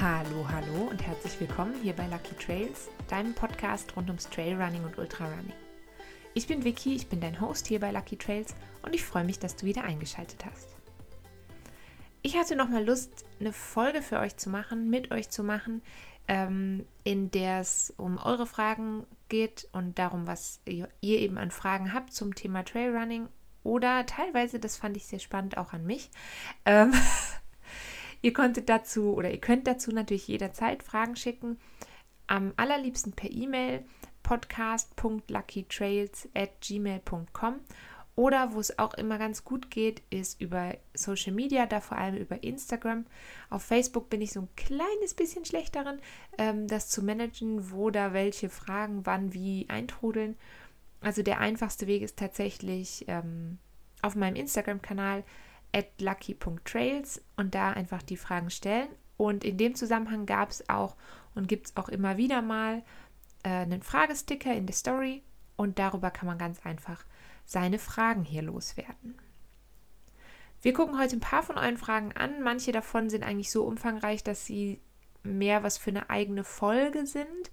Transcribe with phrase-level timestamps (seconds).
[0.00, 4.96] Hallo, hallo und herzlich willkommen hier bei Lucky Trails, deinem Podcast rund ums Trailrunning und
[4.96, 5.52] Ultrarunning.
[6.34, 9.40] Ich bin Vicky, ich bin dein Host hier bei Lucky Trails und ich freue mich,
[9.40, 10.68] dass du wieder eingeschaltet hast.
[12.22, 15.82] Ich hatte nochmal Lust, eine Folge für euch zu machen, mit euch zu machen,
[16.28, 21.92] ähm, in der es um eure Fragen geht und darum, was ihr, eben an Fragen
[21.92, 23.28] habt zum Thema Trailrunning
[23.64, 26.08] oder teilweise, das fand ich sehr spannend, auch an mich.
[26.64, 26.92] Ähm,
[28.22, 31.58] Ihr konntet dazu oder ihr könnt dazu natürlich jederzeit Fragen schicken.
[32.26, 33.84] Am allerliebsten per E-Mail
[34.22, 37.60] podcast.luckytrails at gmail.com
[38.18, 42.16] oder wo es auch immer ganz gut geht, ist über Social Media, da vor allem
[42.16, 43.06] über Instagram.
[43.48, 46.00] Auf Facebook bin ich so ein kleines bisschen schlecht darin,
[46.36, 50.36] ähm, das zu managen, wo da welche Fragen wann wie eintrudeln.
[51.00, 53.58] Also der einfachste Weg ist tatsächlich ähm,
[54.02, 55.22] auf meinem Instagram-Kanal
[55.72, 58.88] at lucky.trails und da einfach die Fragen stellen.
[59.16, 60.96] Und in dem Zusammenhang gab es auch
[61.34, 62.82] und gibt es auch immer wieder mal
[63.42, 65.22] äh, einen Fragesticker in der Story
[65.56, 67.04] und darüber kann man ganz einfach
[67.44, 69.18] seine Fragen hier loswerden.
[70.60, 72.42] Wir gucken heute ein paar von euren Fragen an.
[72.42, 74.80] Manche davon sind eigentlich so umfangreich, dass sie
[75.22, 77.50] mehr was für eine eigene Folge sind.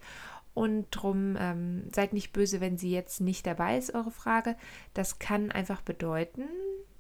[0.54, 4.56] Und drum ähm, seid nicht böse, wenn sie jetzt nicht dabei ist, eure Frage.
[4.94, 6.44] Das kann einfach bedeuten,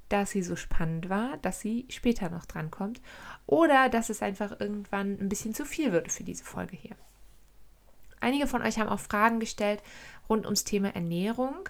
[0.09, 3.01] dass sie so spannend war, dass sie später noch drankommt
[3.45, 6.95] oder dass es einfach irgendwann ein bisschen zu viel würde für diese Folge hier.
[8.19, 9.81] Einige von euch haben auch Fragen gestellt
[10.29, 11.69] rund ums Thema Ernährung.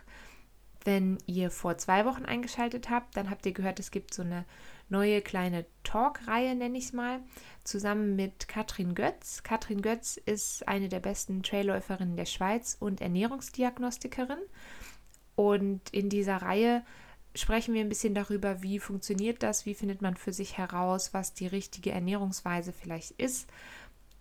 [0.84, 4.46] Wenn ihr vor zwei Wochen eingeschaltet habt, dann habt ihr gehört, es gibt so eine
[4.88, 7.20] neue kleine Talk-Reihe, nenne ich es mal,
[7.64, 9.42] zusammen mit Katrin Götz.
[9.42, 14.38] Katrin Götz ist eine der besten Trailläuferinnen der Schweiz und Ernährungsdiagnostikerin.
[15.36, 16.84] Und in dieser Reihe
[17.36, 21.34] sprechen wir ein bisschen darüber, wie funktioniert das, wie findet man für sich heraus, was
[21.34, 23.50] die richtige Ernährungsweise vielleicht ist.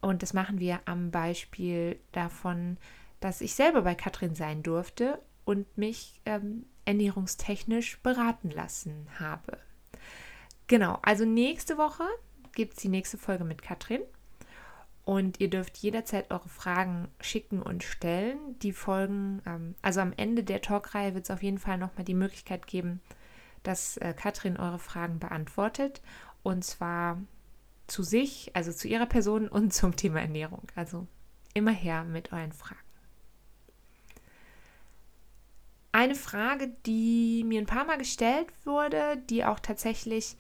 [0.01, 2.77] Und das machen wir am Beispiel davon,
[3.21, 9.59] dass ich selber bei Katrin sein durfte und mich ähm, ernährungstechnisch beraten lassen habe.
[10.67, 12.05] Genau, also nächste Woche
[12.53, 14.03] gibt es die nächste Folge mit Katrin.
[15.05, 18.59] Und ihr dürft jederzeit eure Fragen schicken und stellen.
[18.61, 22.15] Die Folgen, ähm, also am Ende der Talkreihe wird es auf jeden Fall nochmal die
[22.15, 23.01] Möglichkeit geben,
[23.63, 26.01] dass äh, Katrin eure Fragen beantwortet.
[26.43, 27.21] Und zwar
[27.87, 30.63] zu sich, also zu ihrer Person und zum Thema Ernährung.
[30.75, 31.07] Also
[31.53, 32.81] immer her mit euren Fragen.
[35.93, 40.37] Eine Frage, die mir ein paar Mal gestellt wurde, die auch tatsächlich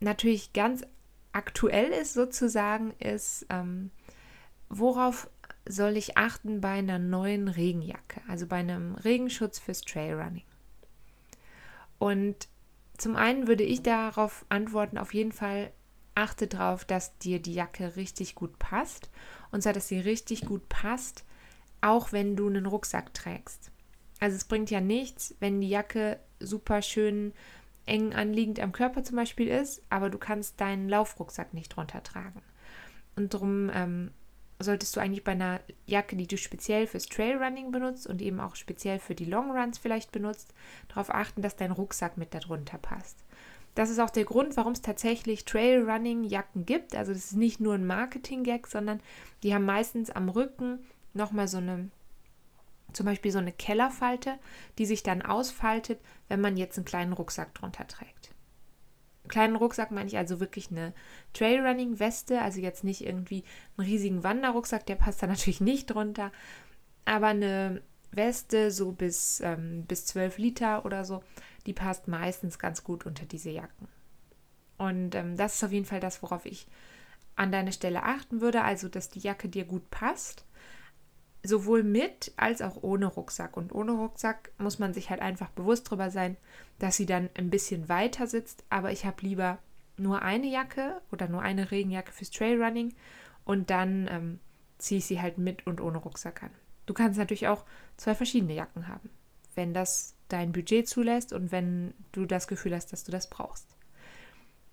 [0.00, 0.84] natürlich ganz
[1.32, 3.90] aktuell ist sozusagen, ist, ähm,
[4.68, 5.28] worauf
[5.68, 10.44] soll ich achten bei einer neuen Regenjacke, also bei einem Regenschutz fürs Trailrunning?
[11.98, 12.48] Und
[12.98, 15.72] zum einen würde ich darauf antworten, auf jeden Fall
[16.14, 19.10] achte darauf, dass dir die Jacke richtig gut passt.
[19.50, 21.24] Und zwar, dass sie richtig gut passt,
[21.80, 23.70] auch wenn du einen Rucksack trägst.
[24.18, 27.32] Also es bringt ja nichts, wenn die Jacke super schön
[27.84, 32.42] eng anliegend am Körper zum Beispiel ist, aber du kannst deinen Laufrucksack nicht drunter tragen.
[33.14, 34.10] Und darum ähm,
[34.58, 38.56] solltest du eigentlich bei einer Jacke, die du speziell fürs Trailrunning benutzt und eben auch
[38.56, 40.54] speziell für die Longruns vielleicht benutzt,
[40.88, 43.18] darauf achten, dass dein Rucksack mit darunter passt.
[43.74, 46.96] Das ist auch der Grund, warum es tatsächlich Trailrunning-Jacken gibt.
[46.96, 49.00] Also das ist nicht nur ein Marketing-Gag, sondern
[49.42, 50.78] die haben meistens am Rücken
[51.12, 51.90] nochmal so eine
[52.92, 54.38] zum Beispiel so eine Kellerfalte,
[54.78, 58.15] die sich dann ausfaltet, wenn man jetzt einen kleinen Rucksack drunter trägt.
[59.26, 60.92] Einen kleinen Rucksack meine ich also wirklich eine
[61.32, 63.42] Trailrunning-Weste, also jetzt nicht irgendwie
[63.76, 66.30] einen riesigen Wanderrucksack, der passt da natürlich nicht drunter,
[67.04, 67.82] aber eine
[68.12, 71.24] Weste so bis, ähm, bis 12 Liter oder so,
[71.66, 73.88] die passt meistens ganz gut unter diese Jacken.
[74.78, 76.68] Und ähm, das ist auf jeden Fall das, worauf ich
[77.34, 80.45] an deiner Stelle achten würde, also dass die Jacke dir gut passt
[81.46, 83.56] sowohl mit als auch ohne Rucksack.
[83.56, 86.36] Und ohne Rucksack muss man sich halt einfach bewusst darüber sein,
[86.78, 88.64] dass sie dann ein bisschen weiter sitzt.
[88.70, 89.58] Aber ich habe lieber
[89.96, 92.94] nur eine Jacke oder nur eine Regenjacke fürs Trailrunning
[93.44, 94.40] und dann ähm,
[94.78, 96.50] ziehe ich sie halt mit und ohne Rucksack an.
[96.86, 97.64] Du kannst natürlich auch
[97.96, 99.10] zwei verschiedene Jacken haben,
[99.54, 103.75] wenn das dein Budget zulässt und wenn du das Gefühl hast, dass du das brauchst.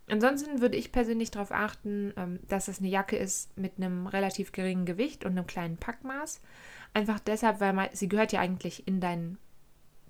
[0.09, 4.51] Ansonsten würde ich persönlich darauf achten, ähm, dass es eine Jacke ist mit einem relativ
[4.51, 6.41] geringen Gewicht und einem kleinen Packmaß.
[6.93, 9.37] Einfach deshalb, weil sie gehört ja eigentlich in dein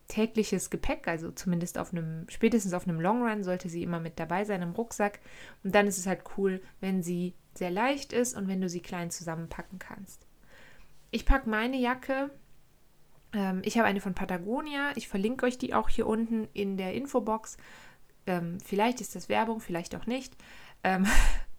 [0.08, 4.20] tägliches Gepäck, also zumindest auf einem, spätestens auf einem Long Run sollte sie immer mit
[4.20, 5.20] dabei sein im Rucksack.
[5.64, 8.82] Und dann ist es halt cool, wenn sie sehr leicht ist und wenn du sie
[8.82, 10.28] klein zusammenpacken kannst.
[11.12, 12.32] Ich packe meine Jacke.
[13.34, 14.92] Ähm, ich habe eine von Patagonia.
[14.96, 17.58] Ich verlinke euch die auch hier unten in der Infobox.
[18.28, 20.36] Ähm, vielleicht ist das Werbung, vielleicht auch nicht.
[20.84, 21.06] Ähm,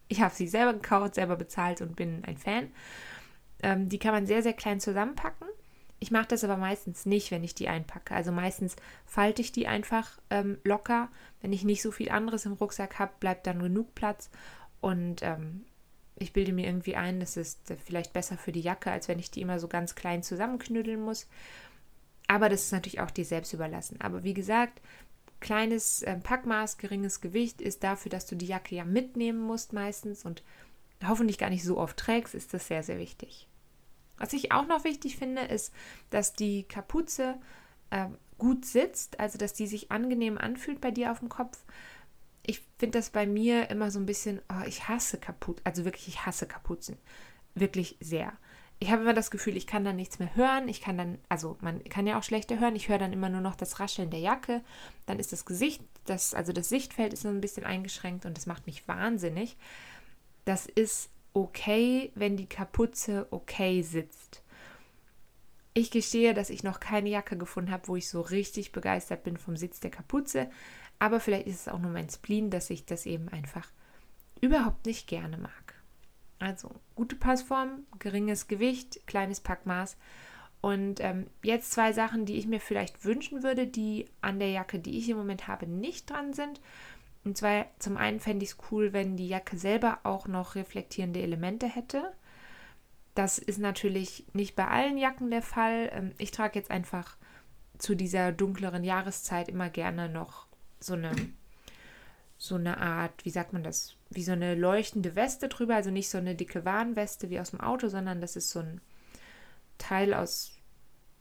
[0.09, 2.71] Ich habe sie selber gekauft, selber bezahlt und bin ein Fan.
[3.63, 5.49] Ähm, die kann man sehr, sehr klein zusammenpacken.
[5.99, 8.15] Ich mache das aber meistens nicht, wenn ich die einpacke.
[8.15, 8.77] Also meistens
[9.07, 11.09] falte ich die einfach ähm, locker.
[11.41, 14.31] Wenn ich nicht so viel anderes im Rucksack habe, bleibt dann genug Platz.
[14.81, 15.65] Und ähm,
[16.17, 19.31] ich bilde mir irgendwie ein, das ist vielleicht besser für die Jacke, als wenn ich
[19.31, 21.27] die immer so ganz klein zusammenknüdeln muss.
[22.27, 24.01] Aber das ist natürlich auch dir selbst überlassen.
[24.01, 24.81] Aber wie gesagt,
[25.45, 30.25] kleines äh, Packmaß, geringes Gewicht ist dafür, dass du die Jacke ja mitnehmen musst meistens
[30.25, 30.43] und
[31.07, 33.47] hoffentlich gar nicht so oft trägst, ist das sehr, sehr wichtig.
[34.17, 35.75] Was ich auch noch wichtig finde, ist,
[36.09, 37.35] dass die Kapuze
[37.91, 38.07] äh,
[38.39, 41.59] gut sitzt, also dass die sich angenehm anfühlt bei dir auf dem Kopf.
[42.43, 46.09] Ich finde das bei mir immer so ein bisschen, oh, ich hasse Kapuzen, also wirklich,
[46.09, 46.97] ich hasse Kapuzen.
[47.55, 48.33] Wirklich sehr.
[48.85, 50.69] Ich habe immer das Gefühl, ich kann dann nichts mehr hören.
[50.69, 52.77] Ich kann dann, also man kann ja auch schlechter hören.
[52.77, 54.61] Ich höre dann immer nur noch das Rascheln der Jacke.
[55.07, 58.45] Dann ist das Gesicht, das, also das Sichtfeld ist so ein bisschen eingeschränkt und das
[58.45, 59.57] macht mich wahnsinnig.
[60.45, 64.43] Das ist okay, wenn die Kapuze okay sitzt.
[65.73, 69.39] Ich gestehe, dass ich noch keine Jacke gefunden habe, wo ich so richtig begeistert bin
[69.39, 70.51] vom Sitz der Kapuze.
[70.99, 73.67] Aber vielleicht ist es auch nur mein Spleen, dass ich das eben einfach
[74.43, 75.64] überhaupt nicht gerne mag.
[76.39, 79.97] Also gute Passform, geringes Gewicht, kleines Packmaß.
[80.61, 84.79] Und ähm, jetzt zwei Sachen, die ich mir vielleicht wünschen würde, die an der Jacke,
[84.79, 86.61] die ich im Moment habe, nicht dran sind.
[87.25, 91.21] Und zwar zum einen fände ich es cool, wenn die Jacke selber auch noch reflektierende
[91.21, 92.13] Elemente hätte.
[93.15, 95.91] Das ist natürlich nicht bei allen Jacken der Fall.
[95.93, 97.17] Ähm, ich trage jetzt einfach
[97.79, 100.47] zu dieser dunkleren Jahreszeit immer gerne noch
[100.81, 101.13] so eine,
[102.47, 105.75] so eine Art, wie sagt man das, wie so eine leuchtende Weste drüber.
[105.75, 108.81] Also nicht so eine dicke Warnweste wie aus dem Auto, sondern das ist so ein
[109.79, 110.53] Teil aus,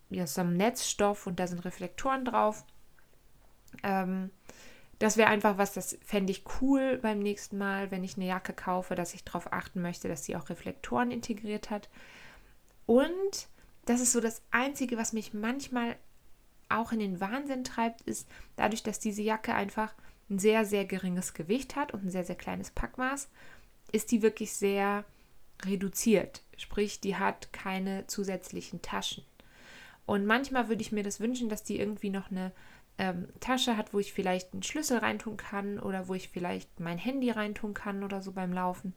[0.09, 2.65] ja, so einem Netzstoff und da sind Reflektoren drauf.
[3.83, 4.31] Ähm,
[4.99, 8.53] das wäre einfach was, das fände ich cool beim nächsten Mal, wenn ich eine Jacke
[8.53, 11.89] kaufe, dass ich darauf achten möchte, dass sie auch Reflektoren integriert hat.
[12.85, 13.47] Und
[13.85, 15.95] das ist so das Einzige, was mich manchmal
[16.69, 19.93] auch in den Wahnsinn treibt, ist dadurch, dass diese Jacke einfach
[20.29, 23.29] ein sehr, sehr geringes Gewicht hat und ein sehr, sehr kleines Packmaß,
[23.91, 25.05] ist die wirklich sehr
[25.63, 26.41] reduziert.
[26.57, 29.23] Sprich, die hat keine zusätzlichen Taschen.
[30.05, 32.51] Und manchmal würde ich mir das wünschen, dass die irgendwie noch eine
[32.97, 36.97] ähm, Tasche hat, wo ich vielleicht einen Schlüssel reintun kann oder wo ich vielleicht mein
[36.97, 38.93] Handy reintun kann oder so beim Laufen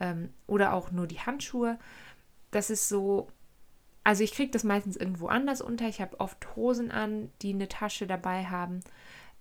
[0.00, 1.78] ähm, oder auch nur die Handschuhe.
[2.50, 3.28] Das ist so,
[4.04, 5.88] also ich kriege das meistens irgendwo anders unter.
[5.88, 8.80] Ich habe oft Hosen an, die eine Tasche dabei haben.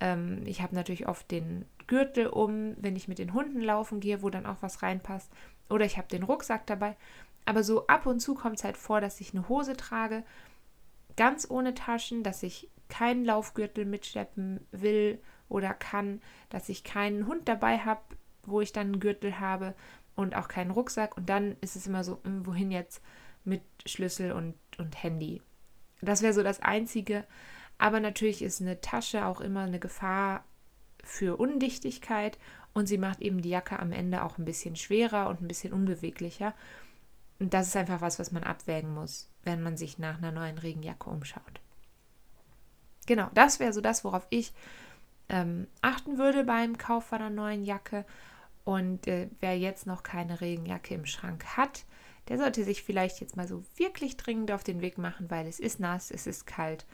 [0.01, 4.21] Ähm, ich habe natürlich oft den Gürtel um, wenn ich mit den Hunden laufen gehe,
[4.21, 5.31] wo dann auch was reinpasst.
[5.69, 6.98] Oder ich habe den Rucksack dabei.
[7.45, 10.24] Aber so ab und zu kommt es halt vor, dass ich eine Hose trage,
[11.15, 17.48] ganz ohne Taschen, dass ich keinen Laufgürtel mitschleppen will oder kann, dass ich keinen Hund
[17.48, 18.01] dabei habe,
[18.44, 19.75] wo ich dann einen Gürtel habe
[20.15, 21.18] und auch keinen Rucksack.
[21.18, 23.01] Und dann ist es immer so, hm, wohin jetzt
[23.44, 25.42] mit Schlüssel und, und Handy.
[26.01, 27.25] Das wäre so das Einzige.
[27.81, 30.44] Aber natürlich ist eine Tasche auch immer eine Gefahr
[31.04, 32.38] für Undichtigkeit
[32.74, 35.74] und sie macht eben die Jacke am Ende auch ein bisschen schwerer und ein bisschen
[35.74, 36.54] unbeweglicher.
[37.39, 40.60] Und das ist einfach was, was man abwägen muss, wenn man sich nach einer neuen
[40.60, 41.60] Regenjacke umschaut.
[43.07, 44.53] Genau, das wäre so das, worauf ich
[45.29, 48.05] ähm, achten würde beim Kauf einer neuen Jacke.
[48.63, 51.86] Und äh, wer jetzt noch keine Regenjacke im Schrank hat,
[52.27, 55.60] der sollte sich vielleicht jetzt mal so wirklich dringend auf den Weg machen, weil es
[55.60, 56.86] ist nass, es ist kalt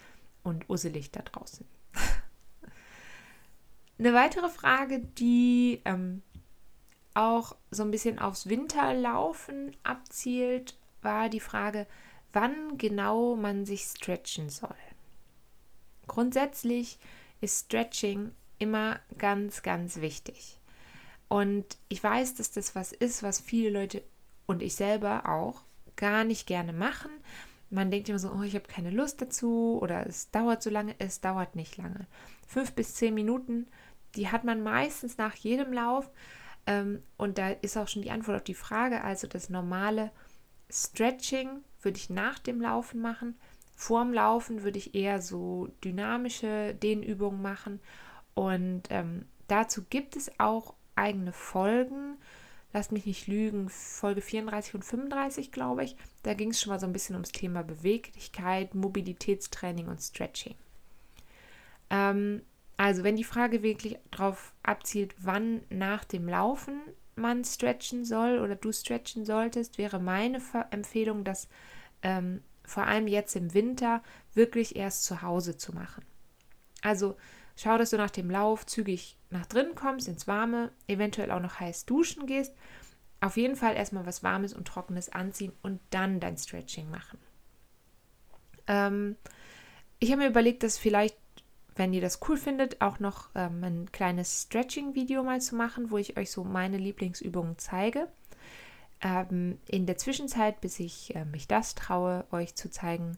[0.48, 1.66] und usselig da draußen.
[4.00, 6.22] Eine weitere Frage, die ähm,
[7.14, 11.88] auch so ein bisschen aufs Winterlaufen abzielt, war die Frage,
[12.32, 14.76] wann genau man sich stretchen soll.
[16.08, 17.00] Grundsätzlich
[17.42, 20.60] ist Stretching immer ganz, ganz wichtig.
[21.28, 24.04] Und ich weiß, dass das was ist, was viele Leute
[24.46, 25.64] und ich selber auch
[25.96, 27.12] gar nicht gerne machen.
[27.70, 30.96] Man denkt immer so, oh, ich habe keine Lust dazu oder es dauert so lange.
[31.00, 32.08] Es dauert nicht lange.
[32.48, 33.68] Fünf bis zehn Minuten,
[34.16, 36.10] die hat man meistens nach jedem Lauf.
[36.66, 39.04] Ähm, und da ist auch schon die Antwort auf die Frage.
[39.04, 40.12] Also das normale
[40.70, 43.36] Stretching würde ich nach dem Laufen machen.
[43.76, 47.80] Vorm Laufen würde ich eher so dynamische Dehnübungen machen.
[48.34, 52.18] Und ähm, dazu gibt es auch eigene Folgen.
[52.74, 55.96] Lasst mich nicht lügen, Folge 34 und 35, glaube ich.
[56.24, 60.56] Da ging es schon mal so ein bisschen ums Thema Beweglichkeit, Mobilitätstraining und Stretching.
[61.90, 62.42] Ähm,
[62.76, 66.82] also, wenn die Frage wirklich darauf abzielt, wann nach dem Laufen
[67.16, 71.48] man stretchen soll oder du stretchen solltest, wäre meine Empfehlung, dass
[72.04, 76.06] ähm, vor allem jetzt im Winter, wirklich erst zu Hause zu machen.
[76.82, 77.16] Also
[77.56, 81.60] schau, dass du nach dem Lauf zügig nach drinnen kommst, ins Warme, eventuell auch noch
[81.60, 82.54] heiß duschen gehst
[83.22, 87.20] auf jeden Fall erstmal was Warmes und Trockenes anziehen und dann dein Stretching machen.
[88.68, 89.16] Ähm,
[90.00, 91.18] ich habe mir überlegt, dass vielleicht,
[91.76, 95.98] wenn ihr das cool findet, auch noch ähm, ein kleines Stretching-Video mal zu machen, wo
[95.98, 98.08] ich euch so meine Lieblingsübungen zeige.
[99.02, 103.18] Ähm, in der Zwischenzeit, bis ich äh, mich das traue, euch zu zeigen,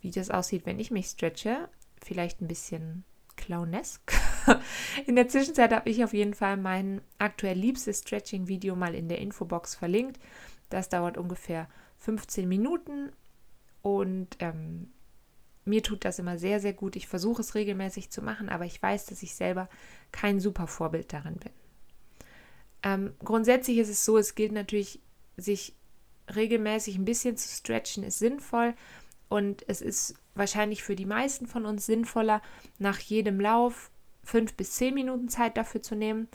[0.00, 1.68] wie das aussieht, wenn ich mich stretche,
[2.02, 3.04] vielleicht ein bisschen
[3.36, 4.12] clownesk.
[5.06, 9.18] in der Zwischenzeit habe ich auf jeden Fall mein aktuell liebstes Stretching-Video mal in der
[9.18, 10.18] Infobox verlinkt.
[10.70, 13.12] Das dauert ungefähr 15 Minuten
[13.82, 14.88] und ähm,
[15.64, 16.96] mir tut das immer sehr, sehr gut.
[16.96, 19.68] Ich versuche es regelmäßig zu machen, aber ich weiß, dass ich selber
[20.12, 21.52] kein super Vorbild darin bin.
[22.82, 25.00] Ähm, grundsätzlich ist es so, es gilt natürlich,
[25.36, 25.74] sich
[26.34, 28.74] regelmäßig ein bisschen zu stretchen, ist sinnvoll.
[29.28, 32.42] Und es ist wahrscheinlich für die meisten von uns sinnvoller,
[32.78, 33.90] nach jedem Lauf
[34.24, 36.28] fünf bis zehn Minuten Zeit dafür zu nehmen,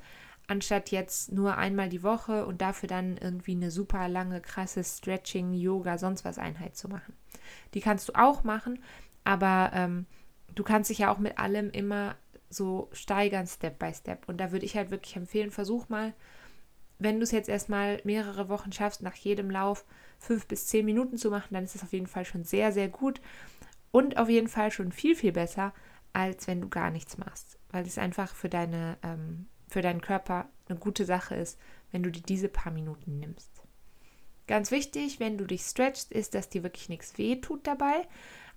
[0.47, 5.53] anstatt jetzt nur einmal die Woche und dafür dann irgendwie eine super lange, krasse Stretching,
[5.53, 7.13] Yoga, sonst was Einheit zu machen.
[7.73, 8.79] Die kannst du auch machen,
[9.23, 10.05] aber ähm,
[10.55, 12.15] du kannst dich ja auch mit allem immer
[12.49, 14.27] so steigern, Step by Step.
[14.27, 16.13] Und da würde ich halt wirklich empfehlen, versuch mal,
[16.97, 19.85] wenn du es jetzt erstmal mehrere Wochen schaffst, nach jedem Lauf
[20.17, 22.89] fünf bis zehn Minuten zu machen, dann ist es auf jeden Fall schon sehr, sehr
[22.89, 23.21] gut
[23.91, 25.73] und auf jeden Fall schon viel, viel besser,
[26.11, 30.49] als wenn du gar nichts machst, weil es einfach für, deine, ähm, für deinen Körper
[30.67, 31.59] eine gute Sache ist,
[31.91, 33.51] wenn du dir diese paar Minuten nimmst.
[34.47, 38.07] Ganz wichtig, wenn du dich stretchst, ist, dass dir wirklich nichts weh tut dabei.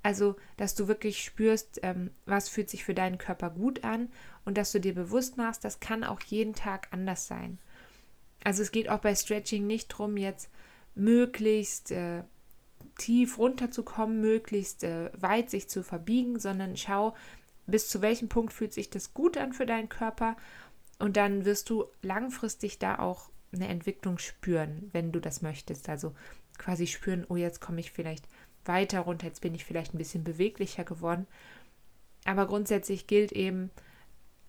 [0.02, 4.10] Also, dass du wirklich spürst, ähm, was fühlt sich für deinen Körper gut an
[4.44, 7.58] und dass du dir bewusst machst, das kann auch jeden Tag anders sein.
[8.42, 10.50] Also es geht auch bei Stretching nicht darum, jetzt
[10.94, 12.24] möglichst äh,
[12.98, 17.14] tief runterzukommen, möglichst äh, weit sich zu verbiegen, sondern schau,
[17.66, 20.36] bis zu welchem Punkt fühlt sich das gut an für deinen Körper
[20.98, 25.88] und dann wirst du langfristig da auch eine Entwicklung spüren, wenn du das möchtest.
[25.88, 26.14] Also
[26.58, 28.26] quasi spüren, oh, jetzt komme ich vielleicht
[28.64, 31.26] weiter runter, jetzt bin ich vielleicht ein bisschen beweglicher geworden.
[32.24, 33.70] Aber grundsätzlich gilt eben,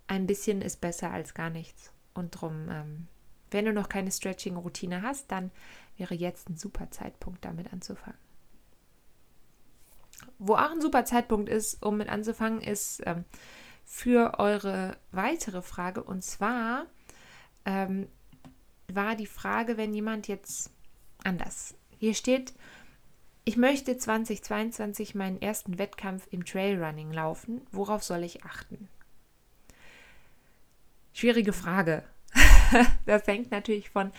[0.06, 1.92] ein bisschen ist besser als gar nichts.
[2.14, 3.08] Und drum ähm,
[3.54, 5.52] wenn du noch keine Stretching-Routine hast, dann
[5.96, 8.18] wäre jetzt ein super Zeitpunkt, damit anzufangen.
[10.38, 13.24] Wo auch ein super Zeitpunkt ist, um mit anzufangen, ist ähm,
[13.84, 16.02] für eure weitere Frage.
[16.02, 16.86] Und zwar
[17.64, 18.08] ähm,
[18.88, 20.70] war die Frage, wenn jemand jetzt
[21.22, 21.74] anders.
[21.98, 22.54] Hier steht,
[23.44, 27.60] ich möchte 2022 meinen ersten Wettkampf im Trailrunning laufen.
[27.72, 28.88] Worauf soll ich achten?
[31.12, 32.04] Schwierige Frage.
[33.06, 34.12] das hängt natürlich von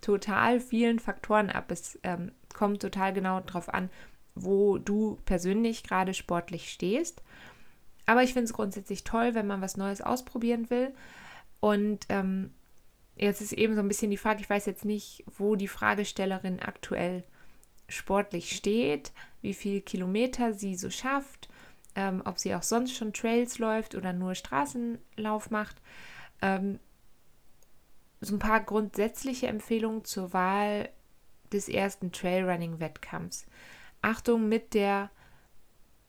[0.00, 1.70] total vielen Faktoren ab.
[1.70, 3.90] Es ähm, kommt total genau darauf an,
[4.34, 7.22] wo du persönlich gerade sportlich stehst.
[8.06, 10.92] Aber ich finde es grundsätzlich toll, wenn man was Neues ausprobieren will.
[11.60, 12.52] Und ähm,
[13.16, 16.60] jetzt ist eben so ein bisschen die Frage, ich weiß jetzt nicht, wo die Fragestellerin
[16.60, 17.24] aktuell
[17.88, 21.48] sportlich steht, wie viele Kilometer sie so schafft,
[21.94, 25.76] ähm, ob sie auch sonst schon Trails läuft oder nur Straßenlauf macht.
[26.40, 26.78] Ähm,
[28.20, 30.88] so ein paar grundsätzliche Empfehlungen zur Wahl
[31.52, 33.46] des ersten Trailrunning-Wettkampfs.
[34.02, 35.10] Achtung mit der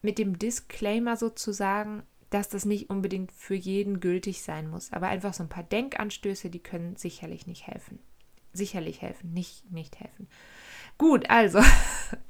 [0.02, 5.34] mit dem Disclaimer sozusagen, dass das nicht unbedingt für jeden gültig sein muss, aber einfach
[5.34, 8.00] so ein paar Denkanstöße, die können sicherlich nicht helfen.
[8.54, 10.28] Sicherlich helfen, nicht nicht helfen.
[10.98, 11.60] Gut, also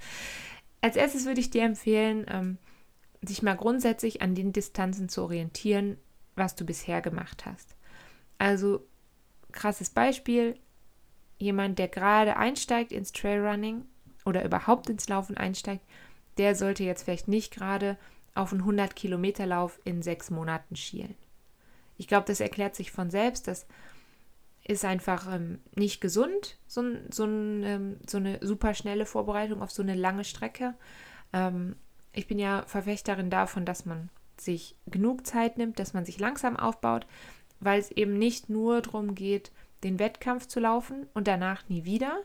[0.82, 2.58] als erstes würde ich dir empfehlen, ähm,
[3.22, 5.98] sich mal grundsätzlich an den Distanzen zu orientieren,
[6.36, 7.76] was du bisher gemacht hast.
[8.38, 8.86] Also
[9.52, 10.58] krasses Beispiel,
[11.38, 13.86] jemand, der gerade einsteigt ins Trailrunning
[14.26, 15.84] oder überhaupt ins Laufen einsteigt,
[16.38, 17.98] der sollte jetzt vielleicht nicht gerade
[18.36, 21.16] auf einen 100 Kilometer Lauf in sechs Monaten schielen.
[21.98, 23.48] Ich glaube, das erklärt sich von selbst.
[23.48, 23.68] Das
[24.64, 29.82] ist einfach ähm, nicht gesund, so, so, ähm, so, eine super schnelle Vorbereitung auf so
[29.82, 30.76] eine lange Strecke.
[31.34, 31.76] Ähm,
[32.14, 34.10] ich bin ja Verfechterin davon, dass man
[34.40, 37.06] sich genug Zeit nimmt, dass man sich langsam aufbaut,
[37.60, 39.52] weil es eben nicht nur darum geht,
[39.84, 42.20] den Wettkampf zu laufen und danach nie wieder,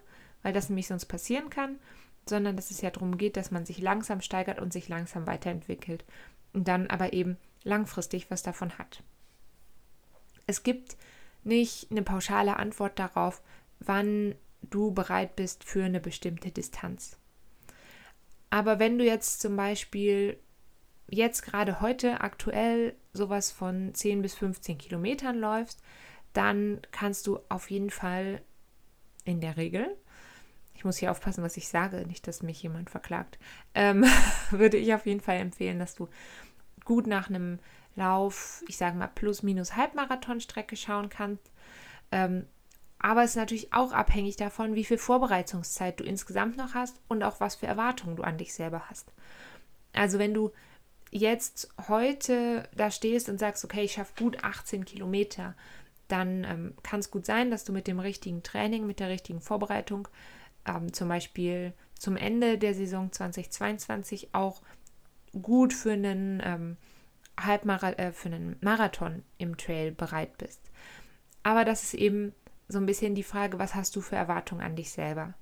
[0.47, 1.81] weil das nämlich sonst passieren kann,
[2.25, 6.05] sondern dass es ja darum geht, dass man sich langsam steigert und sich langsam weiterentwickelt
[6.53, 9.03] und dann aber eben langfristig was davon hat.
[10.47, 10.97] Es gibt
[11.43, 13.43] nicht eine pauschale Antwort darauf,
[13.81, 17.19] wann du bereit bist für eine bestimmte Distanz.
[18.49, 20.39] Aber wenn du jetzt zum Beispiel
[21.11, 25.83] jetzt gerade heute aktuell sowas von 10 bis 15 Kilometern läufst,
[26.35, 28.43] dann kannst du auf jeden Fall
[29.25, 29.97] in der Regel,
[30.87, 33.39] muss hier aufpassen, was ich sage, nicht, dass mich jemand verklagt,
[33.75, 34.07] ähm,
[34.51, 36.09] würde ich auf jeden Fall empfehlen, dass du
[36.87, 37.59] gut nach einem
[37.97, 41.51] Lauf, ich sage mal plus minus Halbmarathonstrecke schauen kannst.
[42.13, 42.47] Ähm,
[42.99, 47.23] Aber es ist natürlich auch abhängig davon, wie viel Vorbereitungszeit du insgesamt noch hast und
[47.23, 49.13] auch was für Erwartungen du an dich selber hast.
[49.93, 50.53] Also wenn du
[51.11, 55.55] jetzt heute da stehst und sagst, okay, ich schaffe gut 18 Kilometer,
[56.09, 59.41] dann ähm, kann es gut sein, dass du mit dem richtigen Training, mit der richtigen
[59.41, 60.09] Vorbereitung,
[60.67, 64.63] ähm, zum Beispiel zum Ende der Saison 2022 auch
[65.41, 66.77] gut für einen ähm,
[67.39, 70.61] Halbmarathon, äh, für einen Marathon im Trail bereit bist.
[71.43, 72.35] Aber das ist eben
[72.69, 75.35] so ein bisschen die Frage, was hast du für Erwartungen an dich selber?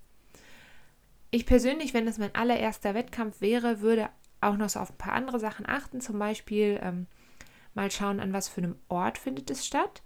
[1.31, 4.09] Ich persönlich, wenn es mein allererster Wettkampf wäre, würde
[4.41, 6.01] auch noch so auf ein paar andere Sachen achten.
[6.01, 7.07] Zum Beispiel ähm,
[7.75, 10.03] mal schauen, an was für einem Ort findet es statt.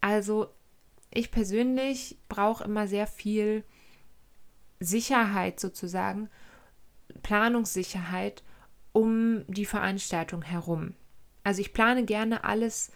[0.00, 0.48] Also
[1.12, 3.64] ich persönlich brauche immer sehr viel
[4.80, 6.28] Sicherheit sozusagen,
[7.22, 8.42] Planungssicherheit
[8.92, 10.94] um die Veranstaltung herum.
[11.44, 12.90] Also ich plane gerne alles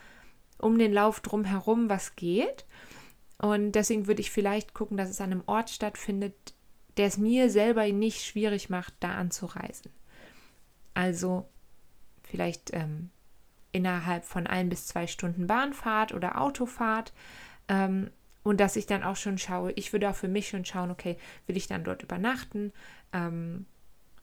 [0.58, 2.64] um den Lauf drum herum, was geht.
[3.38, 6.54] Und deswegen würde ich vielleicht gucken, dass es an einem Ort stattfindet,
[6.96, 9.92] der es mir selber nicht schwierig macht, da anzureisen.
[10.94, 11.48] Also
[12.22, 13.10] vielleicht ähm,
[13.72, 17.12] innerhalb von ein bis zwei Stunden Bahnfahrt oder Autofahrt.
[17.68, 18.10] Ähm,
[18.44, 21.18] und dass ich dann auch schon schaue, ich würde auch für mich schon schauen, okay,
[21.46, 22.72] will ich dann dort übernachten?
[23.12, 23.66] Ähm,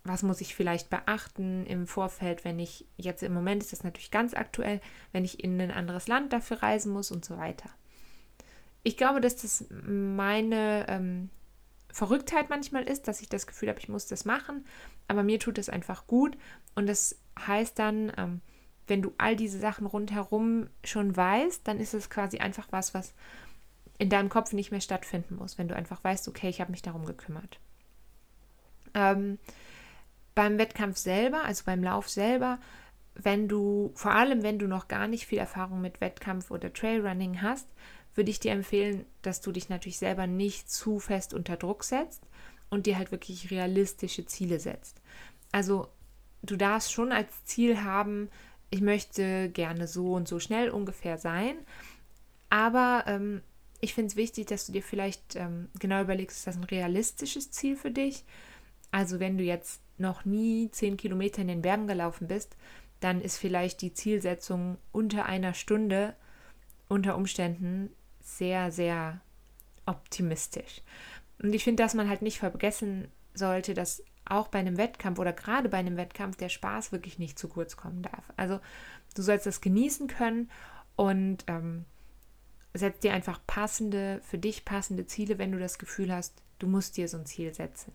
[0.04, 4.10] was muss ich vielleicht beachten im Vorfeld, wenn ich jetzt im Moment ist das natürlich
[4.12, 4.80] ganz aktuell,
[5.12, 7.70] wenn ich in ein anderes Land dafür reisen muss und so weiter.
[8.84, 11.30] Ich glaube, dass das meine ähm,
[11.92, 14.66] Verrücktheit manchmal ist, dass ich das Gefühl habe, ich muss das machen,
[15.08, 16.38] aber mir tut es einfach gut
[16.74, 18.42] und das heißt dann, ähm,
[18.88, 23.14] wenn du all diese Sachen rundherum schon weißt, dann ist es quasi einfach was, was
[24.02, 26.82] in deinem Kopf nicht mehr stattfinden muss, wenn du einfach weißt, okay, ich habe mich
[26.82, 27.60] darum gekümmert.
[28.96, 29.38] Ähm,
[30.34, 32.58] beim Wettkampf selber, also beim Lauf selber,
[33.14, 37.44] wenn du, vor allem wenn du noch gar nicht viel Erfahrung mit Wettkampf oder Trailrunning
[37.44, 37.68] hast,
[38.16, 42.24] würde ich dir empfehlen, dass du dich natürlich selber nicht zu fest unter Druck setzt
[42.72, 45.00] und dir halt wirklich realistische Ziele setzt.
[45.52, 45.90] Also
[46.42, 48.32] du darfst schon als Ziel haben,
[48.72, 51.56] ich möchte gerne so und so schnell ungefähr sein,
[52.50, 53.44] aber ähm,
[53.82, 57.52] ich finde es wichtig, dass du dir vielleicht ähm, genau überlegst, ist das ein realistisches
[57.52, 58.24] Ziel für dich?
[58.92, 62.56] Also wenn du jetzt noch nie zehn Kilometer in den Bergen gelaufen bist,
[63.00, 66.16] dann ist vielleicht die Zielsetzung unter einer Stunde
[66.88, 67.90] unter Umständen
[68.22, 69.22] sehr, sehr
[69.86, 70.82] optimistisch.
[71.42, 75.34] Und ich finde, dass man halt nicht vergessen sollte, dass auch bei einem Wettkampf oder
[75.34, 78.24] gerade bei einem Wettkampf der Spaß wirklich nicht zu kurz kommen darf.
[78.38, 78.60] Also
[79.16, 80.52] du sollst das genießen können
[80.96, 81.86] und ähm,
[82.74, 86.98] setz dir einfach passende, für dich passende Ziele, wenn du das Gefühl hast, du musst
[86.98, 87.92] dir so ein Ziel setzen.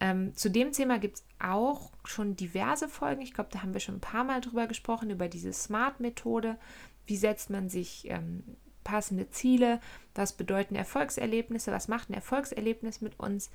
[0.00, 3.22] Ähm, zu dem Thema gibt es auch schon diverse Folgen.
[3.22, 6.58] Ich glaube, da haben wir schon ein paar Mal drüber gesprochen, über diese Smart-Methode.
[7.06, 8.42] Wie setzt man sich ähm,
[8.82, 9.80] passende Ziele,
[10.14, 13.50] was bedeuten Erfolgserlebnisse, was macht ein Erfolgserlebnis mit uns.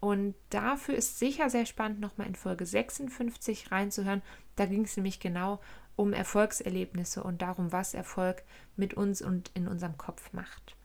[0.00, 4.22] Und dafür ist sicher sehr spannend, nochmal in Folge 56 reinzuhören.
[4.56, 5.60] Da ging es nämlich genau
[5.96, 8.42] um Erfolgserlebnisse und darum, was Erfolg
[8.76, 10.76] mit uns und in unserem Kopf macht.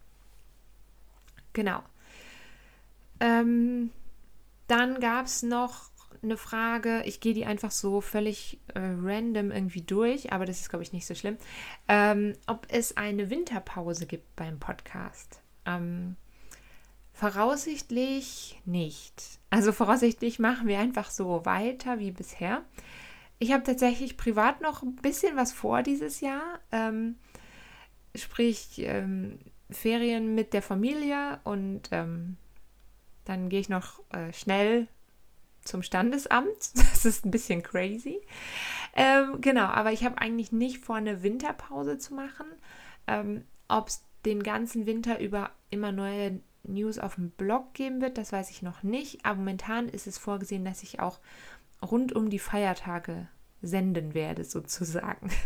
[1.54, 1.82] Genau.
[3.20, 3.92] Ähm,
[4.68, 5.90] dann gab es noch
[6.22, 10.70] eine Frage, ich gehe die einfach so völlig äh, random irgendwie durch, aber das ist,
[10.70, 11.38] glaube ich, nicht so schlimm,
[11.88, 15.42] ähm, ob es eine Winterpause gibt beim Podcast.
[15.66, 16.16] Ähm,
[17.14, 19.40] voraussichtlich nicht.
[19.50, 22.64] Also voraussichtlich machen wir einfach so weiter wie bisher.
[23.40, 26.60] Ich habe tatsächlich privat noch ein bisschen was vor dieses Jahr.
[26.72, 27.16] Ähm,
[28.16, 32.38] sprich, ähm, Ferien mit der Familie und ähm,
[33.26, 34.88] dann gehe ich noch äh, schnell
[35.64, 36.72] zum Standesamt.
[36.98, 38.22] Das ist ein bisschen crazy.
[38.96, 42.48] Ähm, genau, aber ich habe eigentlich nicht vor, eine Winterpause zu machen.
[43.06, 48.18] Ähm, Ob es den ganzen Winter über immer neue News auf dem Blog geben wird,
[48.18, 49.26] das weiß ich noch nicht.
[49.26, 51.20] Aber momentan ist es vorgesehen, dass ich auch
[51.82, 53.28] rund um die Feiertage
[53.62, 55.30] senden werde, sozusagen.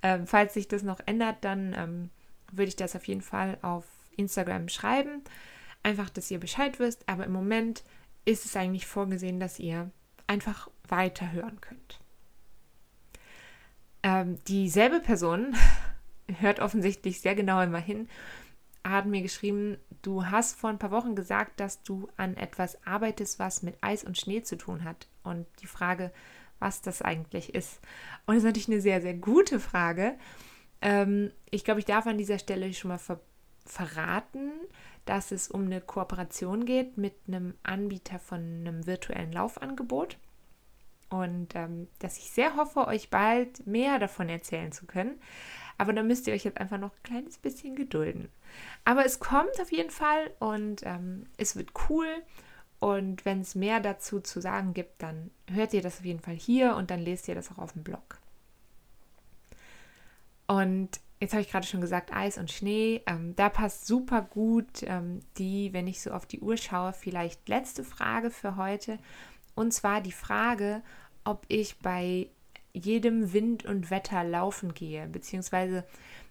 [0.00, 2.10] Ähm, falls sich das noch ändert, dann ähm,
[2.52, 3.84] würde ich das auf jeden Fall auf
[4.16, 5.24] Instagram schreiben.
[5.82, 7.08] Einfach, dass ihr Bescheid wisst.
[7.08, 7.82] Aber im Moment
[8.24, 9.90] ist es eigentlich vorgesehen, dass ihr
[10.28, 11.98] einfach weiterhören könnt.
[14.04, 15.56] Ähm, dieselbe Person
[16.38, 18.08] hört offensichtlich sehr genau immer hin,
[18.90, 23.38] hat mir geschrieben, du hast vor ein paar Wochen gesagt, dass du an etwas arbeitest,
[23.38, 25.08] was mit Eis und Schnee zu tun hat.
[25.22, 26.12] Und die Frage,
[26.58, 27.80] was das eigentlich ist.
[28.26, 30.16] Und das ist natürlich eine sehr, sehr gute Frage.
[30.80, 33.20] Ähm, ich glaube, ich darf an dieser Stelle schon mal ver
[33.64, 34.50] verraten,
[35.04, 40.16] dass es um eine Kooperation geht mit einem Anbieter von einem virtuellen Laufangebot.
[41.10, 45.20] Und ähm, dass ich sehr hoffe, euch bald mehr davon erzählen zu können.
[45.76, 48.30] Aber da müsst ihr euch jetzt einfach noch ein kleines bisschen gedulden.
[48.84, 52.08] Aber es kommt auf jeden Fall und ähm, es wird cool.
[52.80, 56.36] Und wenn es mehr dazu zu sagen gibt, dann hört ihr das auf jeden Fall
[56.36, 58.18] hier und dann lest ihr das auch auf dem Blog.
[60.46, 60.88] Und
[61.20, 63.02] jetzt habe ich gerade schon gesagt, Eis und Schnee.
[63.06, 67.48] Ähm, da passt super gut ähm, die, wenn ich so auf die Uhr schaue, vielleicht
[67.48, 68.98] letzte Frage für heute.
[69.54, 70.82] Und zwar die Frage,
[71.24, 72.28] ob ich bei
[72.72, 75.84] jedem Wind und Wetter laufen gehe, beziehungsweise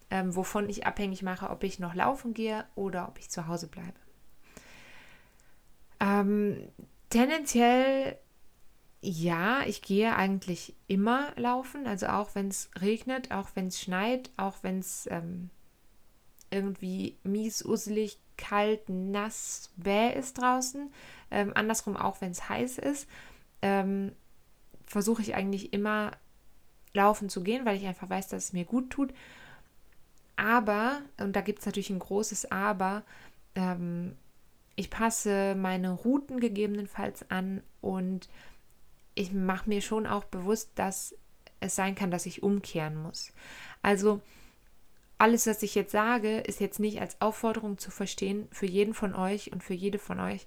[0.09, 3.67] ähm, wovon ich abhängig mache, ob ich noch laufen gehe oder ob ich zu Hause
[3.67, 3.99] bleibe.
[5.99, 6.69] Ähm,
[7.09, 8.17] tendenziell
[9.01, 14.31] ja, ich gehe eigentlich immer laufen, also auch wenn es regnet, auch wenn es schneit,
[14.37, 15.49] auch wenn es ähm,
[16.49, 20.91] irgendwie mies, uselig, kalt, nass, bäh ist draußen.
[21.31, 23.07] Ähm, andersrum auch, wenn es heiß ist,
[23.61, 24.13] ähm,
[24.85, 26.11] versuche ich eigentlich immer
[26.93, 29.13] laufen zu gehen, weil ich einfach weiß, dass es mir gut tut.
[30.37, 33.03] Aber, und da gibt es natürlich ein großes Aber,
[33.55, 34.15] ähm,
[34.75, 38.29] ich passe meine Routen gegebenenfalls an und
[39.15, 41.15] ich mache mir schon auch bewusst, dass
[41.59, 43.33] es sein kann, dass ich umkehren muss.
[43.81, 44.21] Also
[45.17, 49.15] alles, was ich jetzt sage, ist jetzt nicht als Aufforderung zu verstehen für jeden von
[49.15, 50.45] euch und für jede von euch,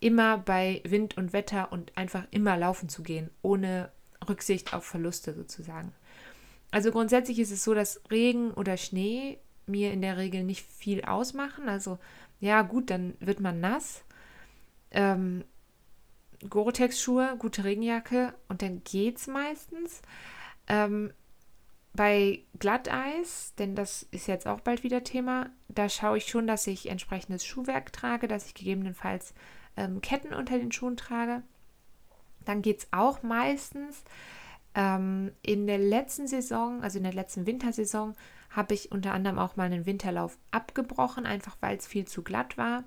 [0.00, 3.90] immer bei Wind und Wetter und einfach immer laufen zu gehen, ohne
[4.28, 5.94] Rücksicht auf Verluste sozusagen.
[6.70, 11.04] Also grundsätzlich ist es so, dass Regen oder Schnee mir in der Regel nicht viel
[11.04, 11.68] ausmachen.
[11.68, 11.98] Also
[12.40, 14.04] ja gut, dann wird man nass.
[14.90, 15.44] Ähm,
[16.48, 20.02] Gore-Tex-Schuhe, gute Regenjacke und dann geht's meistens.
[20.68, 21.12] Ähm,
[21.94, 26.66] bei Glatteis, denn das ist jetzt auch bald wieder Thema, da schaue ich schon, dass
[26.66, 29.34] ich entsprechendes Schuhwerk trage, dass ich gegebenenfalls
[29.76, 31.42] ähm, Ketten unter den Schuhen trage.
[32.44, 34.04] Dann geht es auch meistens.
[34.76, 38.14] Ähm, in der letzten Saison, also in der letzten Wintersaison,
[38.50, 42.58] habe ich unter anderem auch mal einen Winterlauf abgebrochen, einfach weil es viel zu glatt
[42.58, 42.84] war.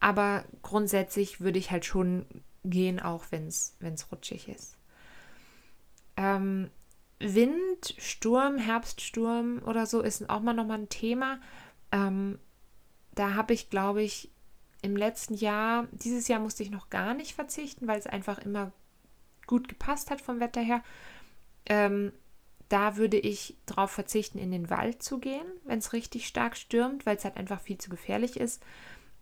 [0.00, 2.26] Aber grundsätzlich würde ich halt schon
[2.64, 3.76] gehen, auch wenn es
[4.10, 4.78] rutschig ist.
[6.16, 6.70] Ähm,
[7.20, 11.38] Wind, Sturm, Herbststurm oder so ist auch mal nochmal ein Thema.
[11.92, 12.38] Ähm,
[13.14, 14.30] da habe ich, glaube ich,
[14.82, 18.72] im letzten Jahr, dieses Jahr musste ich noch gar nicht verzichten, weil es einfach immer
[19.46, 20.82] gut gepasst hat vom Wetter her.
[21.66, 22.12] Ähm,
[22.68, 27.06] da würde ich darauf verzichten, in den Wald zu gehen, wenn es richtig stark stürmt,
[27.06, 28.62] weil es halt einfach viel zu gefährlich ist.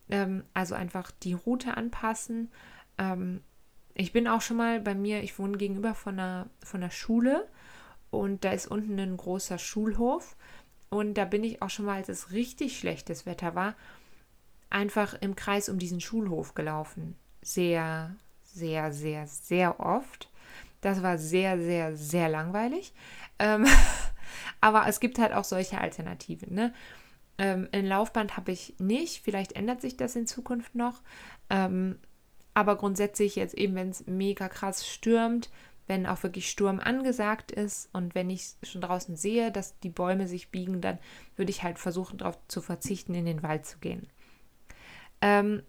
[0.09, 2.51] Ähm, also einfach die Route anpassen.
[2.99, 3.41] Ähm,
[3.95, 7.47] ich bin auch schon mal bei mir, ich wohne gegenüber von einer, von einer Schule
[8.11, 10.37] und da ist unten ein großer Schulhof.
[10.91, 13.75] Und da bin ich auch schon mal, als es richtig schlechtes Wetter war,
[14.69, 17.17] einfach im Kreis um diesen Schulhof gelaufen.
[17.41, 18.15] Sehr,
[18.53, 20.31] sehr, sehr, sehr oft.
[20.81, 22.93] Das war sehr, sehr, sehr langweilig.
[23.39, 23.67] Ähm,
[24.61, 26.55] aber es gibt halt auch solche Alternativen.
[26.55, 26.73] Ne?
[27.39, 29.23] Ähm, ein Laufband habe ich nicht.
[29.23, 31.01] Vielleicht ändert sich das in Zukunft noch.
[31.51, 31.99] Ähm,
[32.55, 35.51] aber grundsätzlich jetzt eben, wenn es mega krass stürmt,
[35.87, 40.29] wenn auch wirklich Sturm angesagt ist und wenn ich schon draußen sehe, dass die Bäume
[40.29, 40.99] sich biegen, dann
[41.37, 44.07] würde ich halt versuchen, darauf zu verzichten, in den Wald zu gehen.
[45.21, 45.63] Ähm,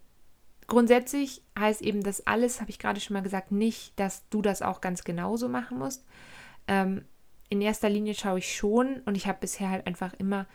[0.73, 4.63] grundsätzlich heißt eben das alles, habe ich gerade schon mal gesagt, nicht, dass du das
[4.63, 6.03] auch ganz genauso machen musst.
[6.67, 7.05] Ähm,
[7.49, 10.47] in erster Linie schaue ich schon und ich habe bisher halt einfach immer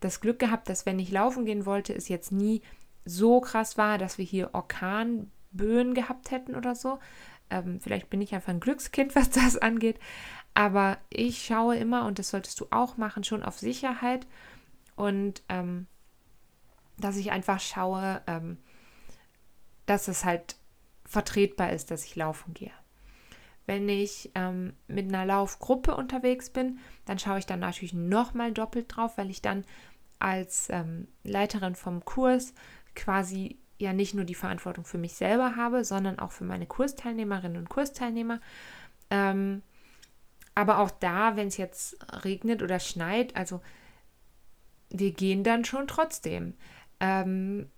[0.00, 2.62] das Glück gehabt, dass wenn ich laufen gehen wollte, es jetzt nie
[3.04, 6.98] so krass war, dass wir hier Orkan Böen gehabt hätten oder so.
[7.48, 10.00] Ähm, vielleicht bin ich einfach ein Glückskind, was das angeht.
[10.52, 14.26] Aber ich schaue immer, und das solltest du auch machen, schon auf Sicherheit.
[14.96, 15.86] Und ähm,
[16.98, 18.58] dass ich einfach schaue, ähm,
[19.90, 20.54] dass es halt
[21.04, 22.70] vertretbar ist, dass ich laufen gehe.
[23.66, 28.96] Wenn ich ähm, mit einer Laufgruppe unterwegs bin, dann schaue ich dann natürlich nochmal doppelt
[28.96, 29.64] drauf, weil ich dann
[30.20, 32.54] als ähm, Leiterin vom Kurs
[32.94, 37.56] quasi ja nicht nur die Verantwortung für mich selber habe, sondern auch für meine Kursteilnehmerinnen
[37.56, 38.40] und Kursteilnehmer.
[39.10, 39.62] Ähm,
[40.54, 43.60] aber auch da, wenn es jetzt regnet oder schneit, also
[44.90, 46.54] wir gehen dann schon trotzdem.
[47.00, 47.70] Ähm,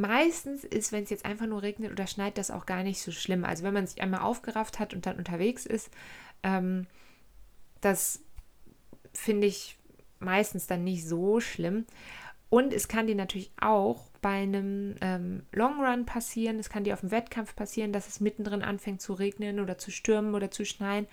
[0.00, 3.12] meistens ist, wenn es jetzt einfach nur regnet oder schneit, das auch gar nicht so
[3.12, 3.44] schlimm.
[3.44, 5.90] Also wenn man sich einmal aufgerafft hat und dann unterwegs ist,
[6.42, 6.86] ähm,
[7.80, 8.20] das
[9.12, 9.78] finde ich
[10.20, 11.86] meistens dann nicht so schlimm.
[12.50, 16.94] Und es kann dir natürlich auch bei einem ähm, Long Run passieren, es kann dir
[16.94, 20.64] auf dem Wettkampf passieren, dass es mittendrin anfängt zu regnen oder zu stürmen oder zu
[20.64, 21.06] schneien.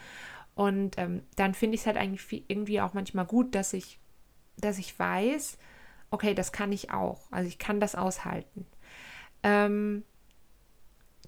[0.56, 4.00] Und ähm, dann finde ich es halt eigentlich irgendwie auch manchmal gut, dass ich,
[4.58, 5.58] dass ich weiß,
[6.10, 7.30] okay, das kann ich auch.
[7.32, 8.66] Also ich kann das aushalten.
[9.44, 10.04] Ähm,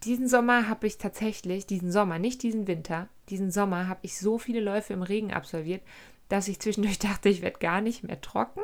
[0.04, 4.38] diesen Sommer habe ich tatsächlich, diesen Sommer, nicht diesen Winter, diesen Sommer habe ich so
[4.38, 5.82] viele Läufe im Regen absolviert,
[6.30, 8.62] dass ich zwischendurch dachte, ich werde gar nicht mehr trocken.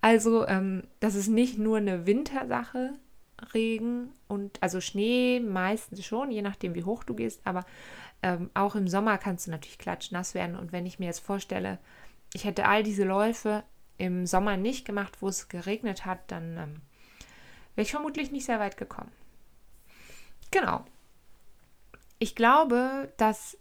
[0.00, 2.94] Also, ähm, das ist nicht nur eine Wintersache,
[3.54, 7.64] Regen und also Schnee meistens schon, je nachdem, wie hoch du gehst, aber
[8.22, 10.56] ähm, auch im Sommer kannst du natürlich klatschnass werden.
[10.56, 11.78] Und wenn ich mir jetzt vorstelle,
[12.34, 13.64] ich hätte all diese Läufe
[13.98, 16.80] im Sommer nicht gemacht, wo es geregnet hat, dann ähm,
[17.74, 19.10] wäre ich vermutlich nicht sehr weit gekommen.
[20.50, 20.84] Genau.
[22.18, 23.56] Ich glaube, das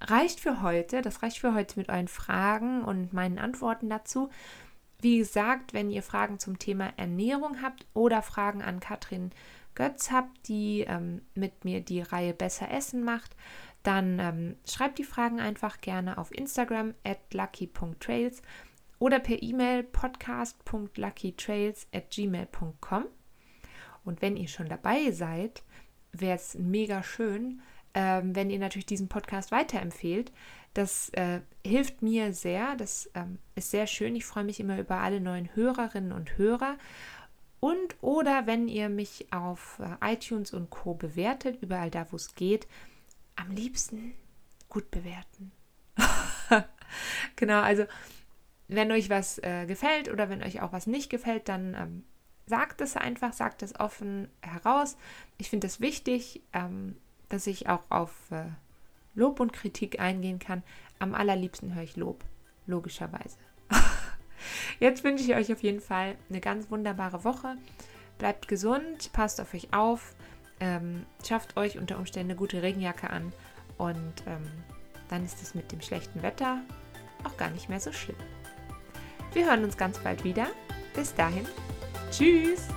[0.00, 1.02] reicht für heute.
[1.02, 4.30] Das reicht für heute mit euren Fragen und meinen Antworten dazu.
[5.00, 9.30] Wie gesagt, wenn ihr Fragen zum Thema Ernährung habt oder Fragen an Katrin
[9.74, 13.36] Götz habt, die ähm, mit mir die Reihe Besser Essen macht,
[13.84, 18.42] dann ähm, schreibt die Fragen einfach gerne auf Instagram at lucky.trails
[18.98, 23.04] oder per E-Mail podcast.luckytrails at gmail.com.
[24.08, 25.62] Und wenn ihr schon dabei seid,
[26.12, 27.60] wäre es mega schön,
[27.92, 30.32] ähm, wenn ihr natürlich diesen Podcast weiterempfehlt.
[30.72, 32.74] Das äh, hilft mir sehr.
[32.76, 34.16] Das ähm, ist sehr schön.
[34.16, 36.78] Ich freue mich immer über alle neuen Hörerinnen und Hörer.
[37.60, 40.94] Und oder wenn ihr mich auf äh, iTunes und Co.
[40.94, 42.66] bewertet, überall da, wo es geht,
[43.36, 44.14] am liebsten
[44.70, 45.52] gut bewerten.
[47.36, 47.84] genau, also
[48.68, 52.04] wenn euch was äh, gefällt oder wenn euch auch was nicht gefällt, dann ähm,
[52.48, 54.96] sagt es einfach, sagt es offen heraus.
[55.36, 56.96] Ich finde es wichtig, ähm,
[57.28, 58.44] dass ich auch auf äh,
[59.14, 60.62] Lob und Kritik eingehen kann.
[60.98, 62.24] Am allerliebsten höre ich Lob,
[62.66, 63.36] logischerweise.
[64.80, 67.56] Jetzt wünsche ich euch auf jeden Fall eine ganz wunderbare Woche.
[68.18, 70.14] Bleibt gesund, passt auf euch auf,
[70.60, 73.32] ähm, schafft euch unter Umständen eine gute Regenjacke an
[73.76, 74.42] und ähm,
[75.08, 76.62] dann ist es mit dem schlechten Wetter
[77.24, 78.16] auch gar nicht mehr so schlimm.
[79.32, 80.46] Wir hören uns ganz bald wieder.
[80.94, 81.46] Bis dahin.
[82.10, 82.68] Tschüss.